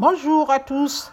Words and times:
Bonjour 0.00 0.48
à 0.52 0.60
tous. 0.60 1.10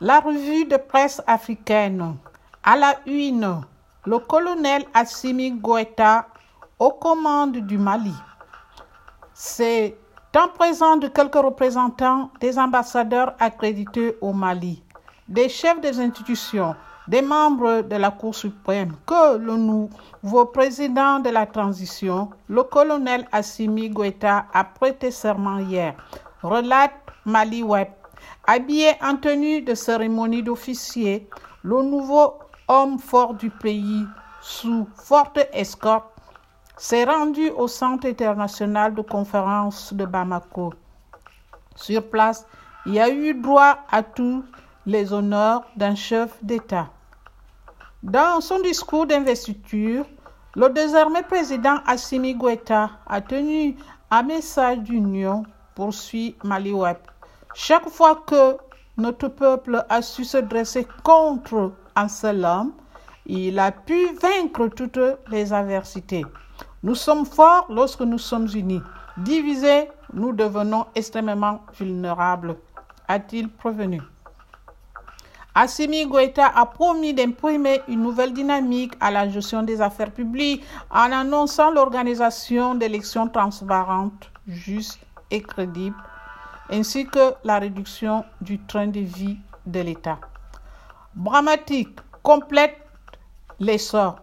La 0.00 0.18
revue 0.20 0.64
de 0.64 0.78
presse 0.78 1.20
africaine. 1.26 2.16
À 2.62 2.74
la 2.74 2.94
une, 3.04 3.60
le 4.06 4.18
colonel 4.18 4.86
Assimi 4.94 5.50
Goïta 5.52 6.28
aux 6.78 6.92
commandes 6.92 7.58
du 7.58 7.76
Mali. 7.76 8.14
C'est 9.34 9.98
en 10.34 10.48
présent 10.48 10.96
de 10.96 11.08
quelques 11.08 11.34
représentants 11.34 12.30
des 12.40 12.58
ambassadeurs 12.58 13.34
accrédités 13.40 14.16
au 14.22 14.32
Mali, 14.32 14.82
des 15.28 15.50
chefs 15.50 15.82
des 15.82 16.00
institutions, 16.00 16.74
des 17.06 17.20
membres 17.20 17.82
de 17.82 17.96
la 17.96 18.10
Cour 18.10 18.34
suprême 18.34 18.96
que 19.04 19.36
le 19.36 19.56
nouveau 19.56 20.46
président 20.46 21.18
de 21.20 21.28
la 21.28 21.44
transition, 21.44 22.30
le 22.48 22.62
colonel 22.62 23.28
Assimi 23.32 23.90
Goïta, 23.90 24.46
a 24.54 24.64
prêté 24.64 25.10
serment 25.10 25.58
hier. 25.58 25.94
Relate 26.42 26.94
Mali 27.26 27.62
Web. 27.62 27.88
Habillé 28.46 28.92
en 29.00 29.16
tenue 29.16 29.62
de 29.62 29.74
cérémonie 29.74 30.42
d'officier, 30.42 31.26
le 31.62 31.82
nouveau 31.82 32.34
homme 32.68 32.98
fort 32.98 33.32
du 33.32 33.48
pays, 33.48 34.04
sous 34.42 34.86
forte 34.96 35.38
escorte, 35.54 36.12
s'est 36.76 37.04
rendu 37.04 37.48
au 37.56 37.68
Centre 37.68 38.06
international 38.06 38.94
de 38.94 39.00
conférence 39.00 39.94
de 39.94 40.04
Bamako. 40.04 40.74
Sur 41.74 42.10
place, 42.10 42.46
il 42.84 42.98
a 42.98 43.08
eu 43.08 43.32
droit 43.32 43.78
à 43.90 44.02
tous 44.02 44.44
les 44.84 45.14
honneurs 45.14 45.64
d'un 45.76 45.94
chef 45.94 46.36
d'État. 46.42 46.90
Dans 48.02 48.42
son 48.42 48.60
discours 48.60 49.06
d'investiture, 49.06 50.04
le 50.54 50.68
désormais 50.68 51.22
président 51.22 51.78
Assimi 51.86 52.34
Goïta 52.34 52.90
a 53.06 53.22
tenu 53.22 53.76
un 54.10 54.22
message 54.22 54.80
d'union, 54.80 55.44
poursuit 55.74 56.36
Maliweb. 56.44 56.98
Chaque 57.56 57.88
fois 57.88 58.16
que 58.26 58.56
notre 58.96 59.28
peuple 59.28 59.84
a 59.88 60.02
su 60.02 60.24
se 60.24 60.38
dresser 60.38 60.88
contre 61.04 61.72
un 61.94 62.08
seul 62.08 62.44
homme, 62.44 62.72
il 63.26 63.60
a 63.60 63.70
pu 63.70 64.12
vaincre 64.20 64.66
toutes 64.66 64.98
les 65.30 65.52
adversités. 65.52 66.26
Nous 66.82 66.96
sommes 66.96 67.24
forts 67.24 67.66
lorsque 67.70 68.00
nous 68.00 68.18
sommes 68.18 68.48
unis. 68.52 68.82
Divisés, 69.16 69.88
nous 70.12 70.32
devenons 70.32 70.86
extrêmement 70.96 71.60
vulnérables, 71.78 72.56
a-t-il 73.06 73.48
prévenu. 73.48 74.02
Assimi 75.54 76.06
Goïta 76.06 76.48
a 76.48 76.66
promis 76.66 77.14
d'imprimer 77.14 77.82
une 77.86 78.02
nouvelle 78.02 78.32
dynamique 78.32 78.94
à 78.98 79.12
la 79.12 79.28
gestion 79.28 79.62
des 79.62 79.80
affaires 79.80 80.10
publiques 80.10 80.64
en 80.90 81.12
annonçant 81.12 81.70
l'organisation 81.70 82.74
d'élections 82.74 83.28
transparentes, 83.28 84.32
justes 84.48 84.98
et 85.30 85.40
crédibles, 85.40 85.96
ainsi 86.70 87.06
que 87.06 87.34
la 87.44 87.58
réduction 87.58 88.24
du 88.40 88.58
train 88.58 88.86
de 88.86 89.00
vie 89.00 89.38
de 89.66 89.80
l'État. 89.80 90.18
Dramatique 91.14 91.98
complète 92.22 92.76
l'essor. 93.60 94.16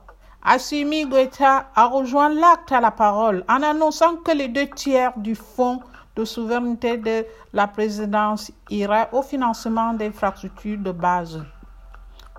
Assimi 0.43 1.05
Goïta 1.05 1.69
a 1.75 1.85
rejoint 1.85 2.29
l'acte 2.29 2.71
à 2.71 2.81
la 2.81 2.91
parole 2.91 3.43
en 3.47 3.61
annonçant 3.61 4.17
que 4.17 4.31
les 4.31 4.47
deux 4.47 4.67
tiers 4.67 5.17
du 5.17 5.35
fonds 5.35 5.81
de 6.15 6.25
souveraineté 6.25 6.97
de 6.97 7.25
la 7.53 7.67
présidence 7.67 8.51
ira 8.69 9.07
au 9.11 9.21
financement 9.21 9.93
d'infrastructures 9.93 10.79
de 10.79 10.91
base, 10.91 11.43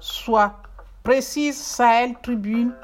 soit, 0.01 0.55
précise 1.03 1.57
Sahel 1.57 2.15
Tribune, 2.23 2.75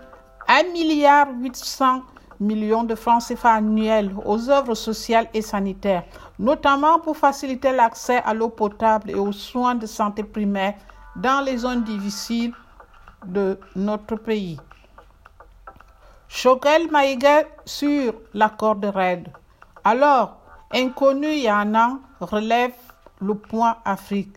1 0.48 0.72
milliard 0.72 1.28
800 1.40 2.02
millions 2.40 2.84
de 2.84 2.94
francs 2.94 3.24
CFA 3.28 3.54
annuels 3.54 4.14
aux 4.24 4.50
œuvres 4.50 4.74
sociales 4.74 5.28
et 5.34 5.42
sanitaires, 5.42 6.04
notamment 6.38 7.00
pour 7.00 7.16
faciliter 7.16 7.72
l'accès 7.72 8.22
à 8.24 8.34
l'eau 8.34 8.48
potable 8.48 9.10
et 9.10 9.14
aux 9.14 9.32
soins 9.32 9.74
de 9.74 9.86
santé 9.86 10.22
primaire 10.24 10.74
dans 11.16 11.44
les 11.44 11.58
zones 11.58 11.82
difficiles 11.84 12.52
de 13.26 13.58
notre 13.74 14.16
pays. 14.16 14.58
Choquel 16.28 16.90
Maïga 16.90 17.44
sur 17.64 18.14
l'accord 18.34 18.76
de 18.76 18.88
RAID. 18.88 19.32
Alors, 19.82 20.36
Inconnu 20.72 21.32
Yana 21.34 21.98
relève 22.20 22.74
le 23.20 23.34
point 23.34 23.78
Afrique. 23.84 24.36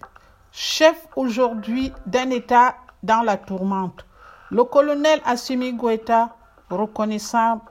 Chef 0.52 1.08
aujourd'hui 1.16 1.92
d'un 2.06 2.30
État 2.30 2.75
dans 3.04 3.22
la 3.22 3.38
tourmente, 3.38 4.06
le 4.50 4.64
colonel 4.64 5.22
Assimi 5.25 5.74
Goïta, 5.74 6.36
reconnaissant 6.70 7.62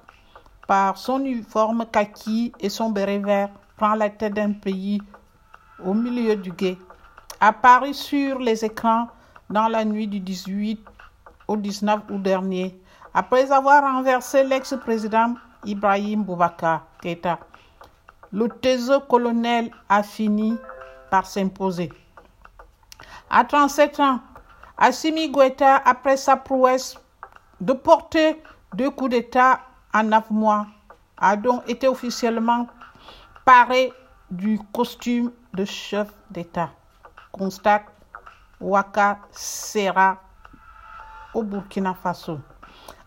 par 0.71 0.97
son 0.97 1.25
uniforme 1.25 1.85
kaki 1.91 2.53
et 2.61 2.69
son 2.69 2.91
béret 2.91 3.19
vert, 3.19 3.49
prend 3.77 3.97
la 3.97 4.09
tête 4.09 4.35
d'un 4.35 4.53
pays 4.53 5.03
au 5.85 5.95
milieu 5.95 6.37
du 6.37 6.53
guet. 6.53 6.79
Apparu 7.41 7.93
sur 7.93 8.39
les 8.39 8.65
écrans 8.65 9.09
dans 9.49 9.67
la 9.67 9.85
nuit 9.85 10.07
du 10.07 10.21
18 10.21 10.79
au 11.49 11.57
19 11.57 12.03
août 12.09 12.23
dernier, 12.23 12.81
après 13.13 13.51
avoir 13.51 13.83
renversé 13.83 14.45
l'ex-président 14.45 15.35
Ibrahim 15.65 16.23
Boubacar 16.23 16.87
Keïta 17.03 17.41
le 18.33 18.47
trésor 18.47 19.09
colonel 19.09 19.73
a 19.89 20.05
fini 20.05 20.57
par 21.11 21.27
s'imposer. 21.27 21.91
À 23.29 23.43
37 23.43 23.99
ans, 23.99 24.21
Assimi 24.79 25.31
Goïta, 25.31 25.83
après 25.85 26.17
sa 26.17 26.37
prouesse 26.37 26.97
de 27.61 27.73
porter 27.73 28.41
deux 28.73 28.91
coups 28.91 29.11
d'État 29.11 29.63
en 29.93 30.05
neuf 30.05 30.31
mois, 30.31 30.67
a 31.17 31.37
donc 31.37 31.69
été 31.69 31.89
officiellement 31.89 32.67
paré 33.45 33.93
du 34.31 34.59
costume 34.73 35.33
de 35.55 35.65
chef 35.65 36.09
d'État. 36.31 36.71
Constate 37.33 37.85
Waka 38.61 39.19
Serra 39.31 40.19
au 41.35 41.43
Burkina 41.43 41.95
Faso. 41.95 42.39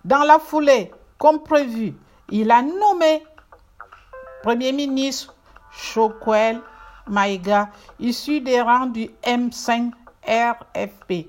Dans 0.03 0.23
la 0.23 0.39
foulée, 0.39 0.91
comme 1.17 1.41
prévu, 1.43 1.95
il 2.29 2.51
a 2.51 2.61
nommé 2.61 3.23
Premier 4.41 4.73
ministre 4.73 5.33
Chokwel 5.71 6.61
Maïga, 7.07 7.69
issu 7.99 8.41
des 8.41 8.61
rangs 8.61 8.87
du 8.87 9.09
M5 9.23 9.91
RFP. 10.27 11.27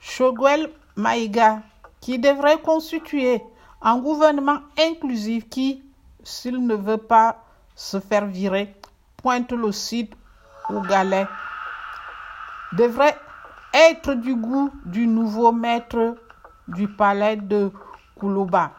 Chokwel 0.00 0.70
Maïga, 0.96 1.62
qui 2.00 2.18
devrait 2.18 2.60
constituer 2.60 3.42
un 3.82 3.98
gouvernement 3.98 4.58
inclusif 4.78 5.48
qui, 5.48 5.82
s'il 6.22 6.66
ne 6.66 6.74
veut 6.74 6.98
pas 6.98 7.44
se 7.74 8.00
faire 8.00 8.26
virer, 8.26 8.74
pointe 9.16 9.52
le 9.52 9.72
site 9.72 10.14
au 10.70 10.80
galet, 10.80 11.26
devrait 12.72 13.16
être 13.72 14.14
du 14.14 14.34
goût 14.34 14.70
du 14.84 15.06
nouveau 15.06 15.52
maître 15.52 16.16
du 16.68 16.88
palais 16.88 17.36
de 17.36 17.70
Koulouba. 18.18 18.72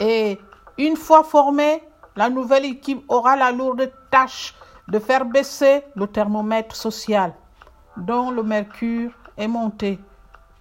Et 0.00 0.38
une 0.78 0.96
fois 0.96 1.22
formé, 1.22 1.82
la 2.16 2.28
nouvelle 2.28 2.64
équipe 2.64 3.04
aura 3.08 3.36
la 3.36 3.52
lourde 3.52 3.90
tâche 4.10 4.54
de 4.88 4.98
faire 4.98 5.24
baisser 5.24 5.84
le 5.94 6.06
thermomètre 6.06 6.74
social, 6.74 7.32
dont 7.96 8.30
le 8.30 8.42
mercure 8.42 9.12
est 9.36 9.48
monté, 9.48 9.98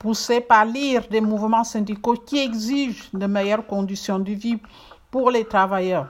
poussé 0.01 0.41
par 0.41 0.65
l'ire 0.65 1.03
des 1.09 1.21
mouvements 1.21 1.63
syndicaux 1.63 2.15
qui 2.15 2.39
exigent 2.39 3.09
de 3.13 3.27
meilleures 3.27 3.67
conditions 3.67 4.17
de 4.17 4.31
vie 4.31 4.57
pour 5.11 5.29
les 5.29 5.45
travailleurs. 5.45 6.07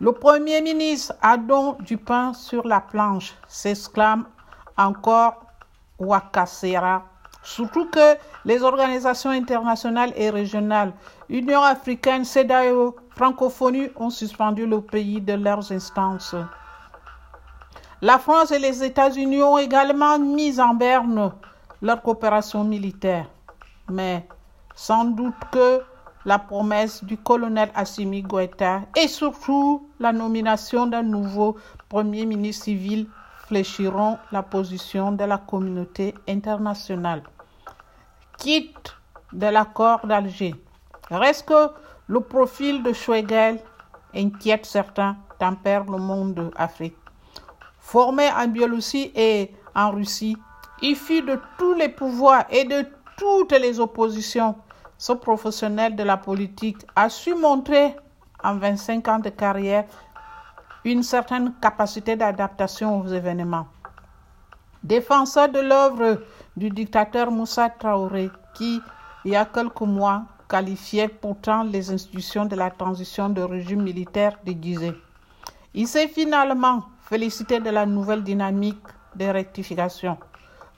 Le 0.00 0.12
Premier 0.12 0.62
ministre 0.62 1.12
a 1.20 1.36
donc 1.36 1.82
du 1.82 1.98
pain 1.98 2.32
sur 2.32 2.66
la 2.66 2.80
planche, 2.80 3.34
s'exclame 3.46 4.24
encore 4.78 5.44
Wakasera. 5.98 7.04
Surtout 7.42 7.86
que 7.90 8.16
les 8.46 8.62
organisations 8.62 9.30
internationales 9.30 10.14
et 10.16 10.30
régionales, 10.30 10.94
Union 11.28 11.62
africaine, 11.62 12.24
CEDAO, 12.24 12.96
francophonie 13.10 13.88
ont 13.96 14.08
suspendu 14.08 14.66
le 14.66 14.80
pays 14.80 15.20
de 15.20 15.34
leurs 15.34 15.70
instances. 15.70 16.34
La 18.00 18.18
France 18.18 18.50
et 18.52 18.58
les 18.58 18.82
États-Unis 18.82 19.42
ont 19.42 19.58
également 19.58 20.18
mis 20.18 20.58
en 20.58 20.72
berne 20.72 21.32
leur 21.82 22.02
coopération 22.02 22.64
militaire. 22.64 23.26
Mais 23.88 24.26
sans 24.74 25.04
doute 25.04 25.34
que 25.50 25.82
la 26.24 26.38
promesse 26.38 27.02
du 27.02 27.16
colonel 27.16 27.70
Assimi 27.74 28.22
Goïta 28.22 28.82
et 28.96 29.08
surtout 29.08 29.88
la 29.98 30.12
nomination 30.12 30.86
d'un 30.86 31.02
nouveau 31.02 31.56
Premier 31.88 32.26
ministre 32.26 32.64
civil 32.64 33.08
fléchiront 33.46 34.18
la 34.30 34.42
position 34.42 35.12
de 35.12 35.24
la 35.24 35.38
communauté 35.38 36.14
internationale. 36.28 37.22
Quitte 38.38 38.96
de 39.32 39.46
l'accord 39.46 40.06
d'Alger. 40.06 40.54
Reste 41.10 41.48
que 41.48 41.70
le 42.06 42.20
profil 42.20 42.82
de 42.82 42.92
Schwegel 42.92 43.58
inquiète 44.14 44.66
certains, 44.66 45.16
tempère 45.38 45.84
le 45.84 45.98
monde 45.98 46.52
d'Afrique. 46.56 46.96
Formé 47.80 48.28
en 48.30 48.46
Biélorussie 48.46 49.10
et 49.14 49.52
en 49.74 49.90
Russie, 49.90 50.36
il 50.82 50.96
fut 50.96 51.22
de 51.22 51.38
tous 51.58 51.74
les 51.74 51.88
pouvoirs 51.88 52.44
et 52.50 52.64
de 52.64 52.86
toutes 53.16 53.52
les 53.52 53.80
oppositions. 53.80 54.56
Ce 54.98 55.12
professionnel 55.12 55.96
de 55.96 56.02
la 56.02 56.16
politique 56.16 56.84
a 56.96 57.08
su 57.08 57.34
montrer 57.34 57.96
en 58.42 58.56
25 58.56 59.08
ans 59.08 59.18
de 59.18 59.30
carrière 59.30 59.84
une 60.84 61.02
certaine 61.02 61.52
capacité 61.60 62.16
d'adaptation 62.16 63.00
aux 63.00 63.06
événements. 63.06 63.66
Défenseur 64.82 65.50
de 65.50 65.60
l'œuvre 65.60 66.22
du 66.56 66.70
dictateur 66.70 67.30
Moussa 67.30 67.68
Traoré, 67.68 68.30
qui, 68.54 68.80
il 69.24 69.32
y 69.32 69.36
a 69.36 69.44
quelques 69.44 69.80
mois, 69.82 70.22
qualifiait 70.48 71.08
pourtant 71.08 71.62
les 71.62 71.90
institutions 71.90 72.46
de 72.46 72.56
la 72.56 72.70
transition 72.70 73.28
de 73.28 73.42
régime 73.42 73.82
militaire 73.82 74.38
déguisé. 74.44 74.92
Il 75.74 75.86
s'est 75.86 76.08
finalement 76.08 76.84
félicité 77.02 77.60
de 77.60 77.70
la 77.70 77.86
nouvelle 77.86 78.24
dynamique 78.24 78.82
des 79.14 79.30
rectifications. 79.30 80.18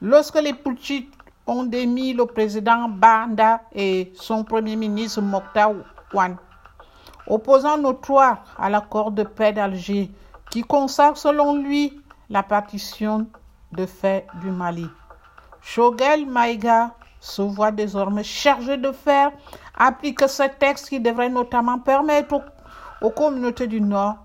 Lorsque 0.05 0.43
les 0.43 0.53
putschistes 0.53 1.15
ont 1.47 1.63
démis 1.63 2.13
le 2.13 2.27
président 2.27 2.89
Banda 2.89 3.61
et 3.73 4.13
son 4.17 4.43
premier 4.43 4.75
ministre 4.75 5.23
Mokhtar 5.23 5.75
Ouane, 6.13 6.39
opposant 7.29 7.79
notoire 7.79 8.43
à 8.59 8.69
l'accord 8.69 9.13
de 9.13 9.23
paix 9.23 9.53
d'Alger 9.53 10.11
qui 10.51 10.63
consacre 10.63 11.17
selon 11.17 11.55
lui 11.55 12.03
la 12.31 12.43
partition 12.43 13.29
de 13.71 13.87
fait 13.87 14.27
du 14.41 14.51
Mali. 14.51 14.89
Shogel 15.61 16.27
Maïga 16.27 16.97
se 17.21 17.43
voit 17.43 17.71
désormais 17.71 18.25
chargé 18.25 18.77
de 18.79 18.91
faire 18.91 19.31
appliquer 19.79 20.27
ce 20.27 20.49
texte 20.59 20.89
qui 20.89 20.99
devrait 20.99 21.29
notamment 21.29 21.79
permettre 21.79 22.35
aux, 22.35 23.07
aux 23.07 23.11
communautés 23.11 23.69
du 23.69 23.81
Nord, 23.81 24.17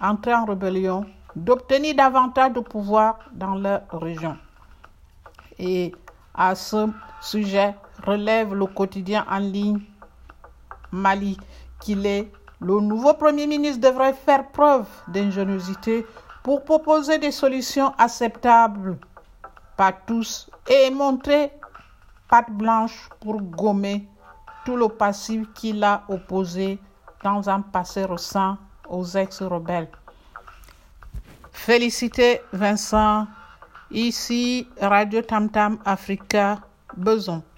entrées 0.00 0.34
en 0.34 0.44
rébellion, 0.44 1.06
d'obtenir 1.36 1.94
davantage 1.94 2.52
de 2.52 2.60
pouvoir 2.60 3.20
dans 3.32 3.54
leur 3.54 3.82
région. 3.92 4.36
Et 5.60 5.92
à 6.34 6.54
ce 6.54 6.88
sujet, 7.20 7.74
relève 8.06 8.54
le 8.54 8.64
quotidien 8.64 9.26
en 9.30 9.38
ligne 9.38 9.80
Mali 10.90 11.36
qu'il 11.80 12.06
est 12.06 12.32
le 12.60 12.80
nouveau 12.80 13.14
Premier 13.14 13.46
ministre 13.46 13.80
devrait 13.80 14.12
faire 14.14 14.48
preuve 14.50 14.86
d'ingéniosité 15.08 16.06
pour 16.42 16.64
proposer 16.64 17.18
des 17.18 17.30
solutions 17.30 17.92
acceptables 17.98 18.98
par 19.76 19.92
tous 20.06 20.50
et 20.68 20.90
montrer 20.90 21.50
patte 22.28 22.50
blanche 22.50 23.08
pour 23.20 23.40
gommer 23.40 24.06
tout 24.64 24.76
le 24.76 24.88
passif 24.88 25.46
qu'il 25.54 25.82
a 25.84 26.04
opposé 26.08 26.78
dans 27.22 27.48
un 27.48 27.60
passé 27.60 28.04
récent 28.04 28.56
aux 28.88 29.04
ex-rebelles. 29.04 29.88
Félicité 31.52 32.40
Vincent, 32.52 33.26
ici 33.90 34.66
Radio 34.78 35.24
Tam 35.24 35.50
Tam 35.50 35.80
Africa, 35.84 36.62
Beson. 36.94 37.49